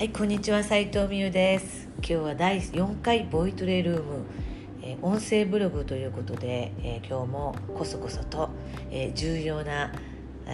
[0.00, 1.86] はいこんにちは斉藤美優です。
[1.96, 4.24] 今日は第4回ボイトレルーム、
[4.80, 8.48] えー、音声ブログということで、えー、今日もこそこそと、
[8.90, 9.92] えー、重要な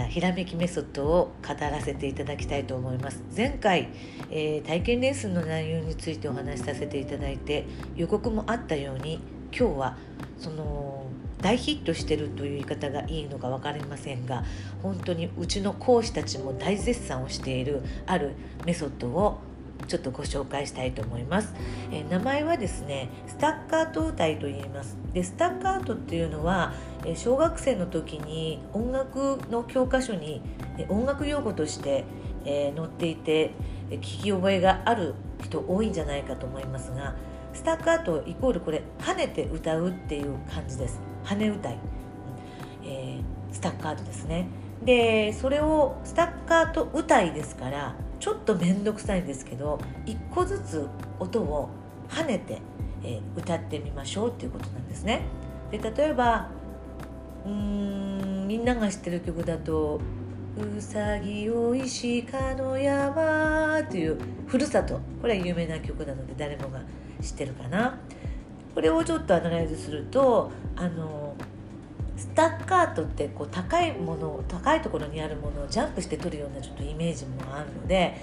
[0.08, 3.22] ひらめきメソッドを語らせていただきたいと思います。
[3.36, 3.90] 前回、
[4.32, 9.20] え体験レッスンの内容についてお話しさせていただいて予告もあったように
[9.56, 9.96] 今日は
[10.38, 11.06] その
[11.46, 14.42] 大ヒットしてるという言い方がいいのか分かりませんが
[14.82, 18.32] 本当にうちの講師たちも大絶賛をしているある
[18.64, 19.38] メソッドを
[19.86, 21.54] ちょっとご紹介したいと思います、
[21.92, 24.96] えー、名前はですねスタッカート歌いと言います。
[25.12, 30.42] でスタッカートっていうのは、えー、小学生の時に音楽の教科書に、
[30.78, 32.04] えー、音楽用語として、
[32.44, 33.52] え載っていて
[33.90, 37.14] 聞き覚えがある人多いんじゃないかと思いますが
[37.52, 41.15] スタッカートイコールこれ跳ねて歌うっていう感じです。
[41.26, 41.78] 跳ね歌い、
[42.84, 44.46] えー、スタッカートですね。
[44.84, 50.86] でそれをスタッカート歌いですからちょっと面倒くさいんですけど一個ずつ
[51.18, 51.70] 音を
[52.08, 52.60] 跳ねて、
[53.02, 55.22] えー、歌ってみましょうっていうことなんですね。
[55.70, 56.48] で例えば
[57.44, 60.00] うーんみんなが知ってる曲だと
[60.56, 65.00] 「うさぎおいしかの山」というふるさと。
[65.20, 66.80] これは有名な曲なので誰もが
[67.20, 67.98] 知ってるかな。
[68.76, 71.34] これをちょっとアナライズするとあの
[72.14, 78.14] スタッカートってこう高いもの高いところにあるものをジャンプして取るようなちょっとイメージもあるので、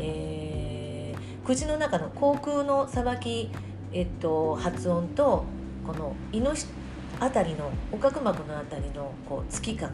[0.00, 3.52] えー、口の中の口腔のさばき、
[3.92, 5.44] えっと、発音と
[5.86, 6.54] この胃の
[7.20, 9.92] あたりの横隔膜のあたりのこう月感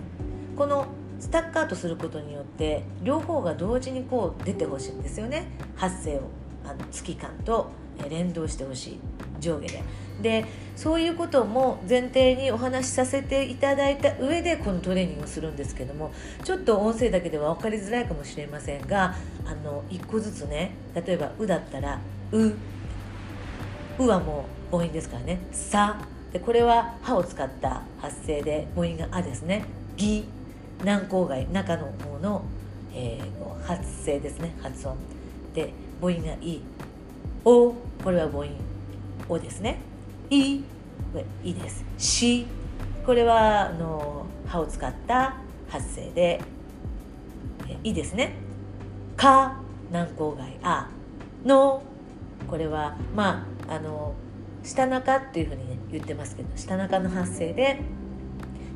[0.57, 0.87] この
[1.21, 6.31] スタッカートすることによって両方が同時にこう出てほしいんですよね発声を
[6.65, 7.71] あの月感と
[8.09, 9.01] 連動してほしい
[9.41, 10.06] 上下で。
[10.23, 10.45] で
[10.77, 16.13] そういうことも前提にお話しさせていただいた上でこのトレーニングをするんですけども
[16.45, 22.01] ちょっと音声だけでは分かりづらいかもしれませんがあの1個ずつね例えば「う」だったら
[22.33, 22.53] 「う」
[23.99, 25.99] 「う」はもう母音ですからね「さ」
[26.33, 29.65] でこれは歯を使った発声で母音が「あ」ですね
[29.97, 30.29] 「ぎ」
[30.85, 32.45] 軟口外中の方の、
[32.93, 34.97] えー、発声ですね発音。
[35.55, 35.73] で
[36.03, 36.61] 母音が「い」
[37.47, 37.73] お
[38.05, 38.49] これは母音
[39.29, 39.79] 「お」ですね
[40.31, 40.61] 「い」
[41.13, 42.47] これ「い」です「し」
[43.05, 45.35] これはあの歯を使った
[45.69, 46.41] 発声で
[47.85, 48.35] 「い」ですね
[49.17, 49.61] 「か」
[49.93, 50.89] 軟口外「あ」
[51.45, 51.83] の
[52.49, 54.15] これはまああの
[54.63, 57.81] 下中っていうふうに、ね、言ってますけど下中の発声で、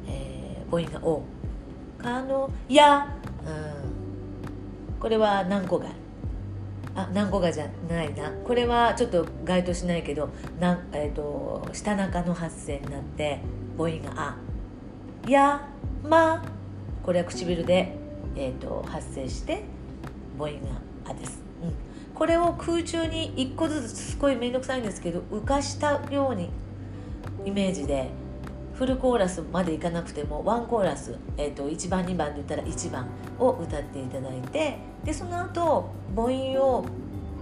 [0.07, 1.23] えー、母音が「お」
[1.99, 6.00] 「か」の「や」うん、これは軟口外。
[6.95, 8.31] あ何個がじゃないな。
[8.45, 10.29] これはちょっと該当しないけど
[10.59, 13.41] な、えーと、下中の発声になって
[13.77, 14.37] 母音が「あ」
[15.29, 15.69] 「や」
[16.03, 16.45] 「ま」
[17.05, 17.97] これは唇で、
[18.37, 19.63] えーと、発声して
[20.39, 20.81] 母音が
[21.11, 21.73] 「あ」です、うん、
[22.15, 26.51] これを空中に1個ずつすごい面倒くさいんですけど浮かしたように
[27.45, 28.11] イメージで
[28.81, 33.07] フルコーラスまでいかなくてもワンコーラス、えーと、1番2番で言ったら1番
[33.39, 36.87] を歌っていただいてでその後母音を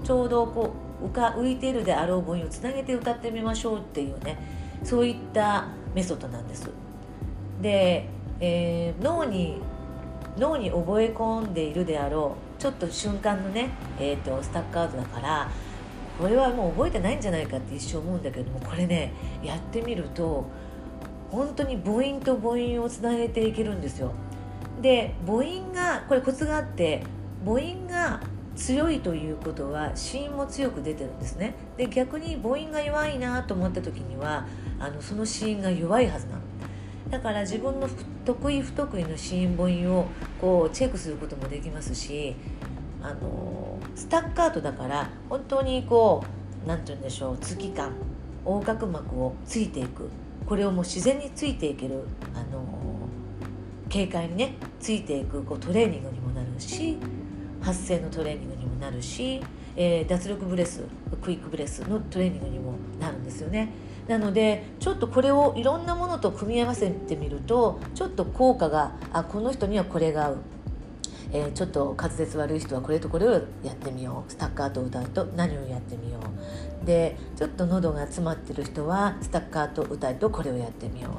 [0.02, 4.36] ちょうどこう浮か浮いているであろう母音をつなげて歌ってみましょうっていうね
[4.82, 6.68] そういったメソッドなんです。
[7.62, 8.08] で、
[8.40, 9.62] えー、脳に
[10.38, 13.70] 脳に覚え込んでいるであろうちょっと瞬間のね、
[14.00, 15.48] えーと、スタッカードだから
[16.20, 20.44] これはもう覚えてないんじゃないかって一生思うんだけどもこれねやってみると
[21.30, 24.12] 本当に母音と母音をつなげていけるんですよ。
[24.80, 27.02] で母音がこれコツがあって
[27.44, 28.20] 母音が
[28.54, 31.54] 強いということは子音も強く出てるんですね。
[31.76, 34.46] で逆に母音が弱いなと思った時には
[34.78, 36.38] あのその子音が弱いはずなの。
[37.10, 37.88] だから自分の
[38.24, 40.06] 得意不得意の子音母音を
[40.40, 42.36] こうチェックすることもできますし
[43.02, 46.22] あのスタッカートだから本当にこ
[46.64, 47.92] う何て言うんでしょう月間
[48.44, 50.10] 横隔膜をついていく。
[50.48, 52.04] これをもう自然についていける、
[52.34, 52.64] あの
[53.90, 56.96] 軽快にねついていくこうトレーニングにもなるし
[57.60, 59.42] 発声のトレーニングにもなるし、
[59.76, 60.84] えー、脱力ブレス
[61.22, 63.72] クイックブレスのトレーニングにもなるんですよね。
[64.06, 70.36] なのでちょっとこれをいろんなものと組み合わせてみるとちょっと効果があこの人にはこれが合う
[71.32, 74.32] えー、ちょっと滑舌悪い人はこれとこれをやってみよう。
[74.32, 76.18] スタッカートを歌うと何をやってみよ
[76.82, 76.86] う。
[76.86, 81.10] でちょっと喉が詰まってる人はスタッカートを歌うとこれをやってみよ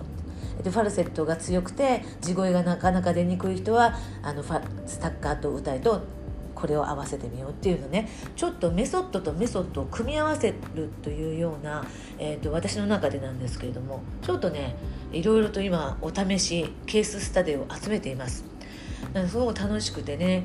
[0.59, 0.63] う。
[0.63, 6.01] でファルセットが強くて地声がなかなか出にくい人はあのファスタッカートを歌いと
[6.53, 8.09] これを合わせてみようっていうのね。
[8.35, 11.85] ちょっとメソッドとメソッドを組み合わせるというような、
[12.17, 14.75] えーと、私の中でなんですけれどもちょっとね
[15.13, 18.43] いろいろと今お試しケーススタディを集めています。
[19.27, 20.43] すごく楽しくてね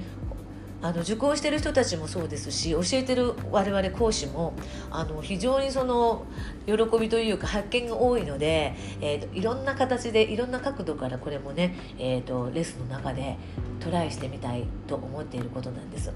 [0.85, 4.53] あの受講してる人たちもそうですし教えてる我々講師も
[4.91, 6.27] あの非常にその
[6.67, 13.39] 喜びというか発見が多いので、えーと、いろんな形でいろんな角度からこれもね、えーと、レッスンの中で
[13.81, 16.12] トライしてみたいと思っていることなんです。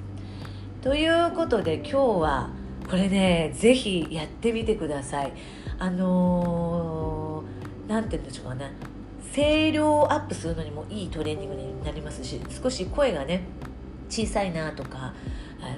[0.82, 2.50] ということで今日は
[2.91, 5.32] これね是非やってみてください。
[5.79, 7.43] あの
[7.88, 8.70] 何、ー、て言うんでしょうかね
[9.38, 13.43] 声量をアップするのにもいいトレーニングになりますし少し声がね
[14.08, 15.14] 小さいなとか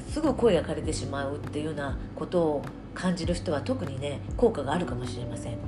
[0.08, 2.62] すぐ声が枯れてしまうっていうようなことを
[2.94, 5.58] 感じる人は特にね効果があるかもしれません。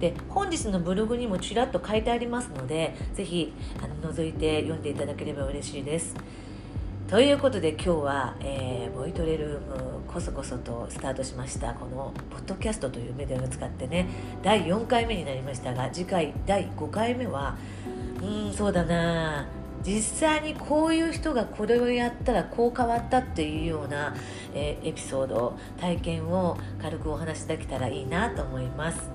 [0.00, 3.52] で本日のブログにもちらっと書いてありますので是非
[4.02, 6.16] 覗いて読んでいただければ嬉しいです。
[7.12, 11.74] ということで今日は、えー、ボイトレルームこそこそとスタートしました。
[11.74, 14.08] このポッドキャストというメディアを使ってね
[14.42, 17.58] 第4回目になりましたが次回第5回目は
[18.22, 19.46] うんそうだな。
[19.82, 24.14] 実際にこういう人がこれをやったらこう変わったっていうような、
[24.54, 29.10] えー、エピソード体験を軽くお話しできたらいいなと思います。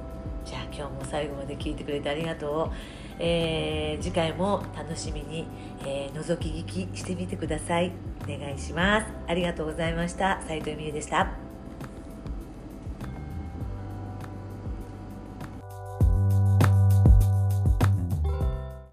[0.45, 2.71] じゃあ今日も最後まで聞いてくれてありがとう、
[3.19, 5.46] えー、次回も楽しみに、
[5.86, 7.92] えー、覗き聞きしてみてください。
[8.24, 9.08] お願いします。
[9.28, 10.42] ありがとうございました。
[10.48, 11.46] 斉藤美優でした。